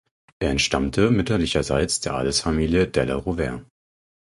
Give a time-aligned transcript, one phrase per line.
[0.39, 3.65] Er entstammte mütterlicherseits der Adelsfamilie Della Rovere.